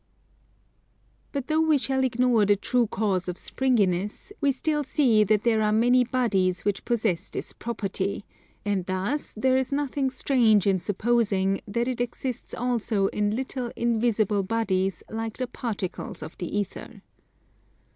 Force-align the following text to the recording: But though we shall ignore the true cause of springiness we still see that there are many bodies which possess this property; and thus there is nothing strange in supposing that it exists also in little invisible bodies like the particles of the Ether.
But 1.31 1.45
though 1.45 1.61
we 1.61 1.77
shall 1.77 2.03
ignore 2.03 2.43
the 2.43 2.55
true 2.55 2.87
cause 2.87 3.27
of 3.27 3.37
springiness 3.37 4.33
we 4.41 4.49
still 4.49 4.83
see 4.83 5.23
that 5.25 5.43
there 5.43 5.61
are 5.61 5.71
many 5.71 6.03
bodies 6.03 6.65
which 6.65 6.85
possess 6.85 7.29
this 7.29 7.53
property; 7.53 8.25
and 8.65 8.87
thus 8.87 9.33
there 9.33 9.57
is 9.57 9.71
nothing 9.71 10.09
strange 10.09 10.65
in 10.65 10.79
supposing 10.79 11.61
that 11.67 11.87
it 11.87 12.01
exists 12.01 12.55
also 12.55 13.09
in 13.09 13.35
little 13.35 13.71
invisible 13.75 14.41
bodies 14.41 15.03
like 15.07 15.37
the 15.37 15.45
particles 15.45 16.23
of 16.23 16.35
the 16.39 16.47
Ether. 16.47 17.03